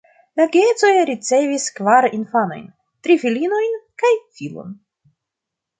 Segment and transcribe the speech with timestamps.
[0.39, 2.65] La geedzoj ricevis kvar infanojn:
[3.05, 4.75] tri filinojn kaj filon.